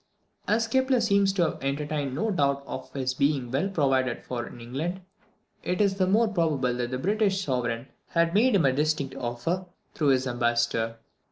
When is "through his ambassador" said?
9.93-10.97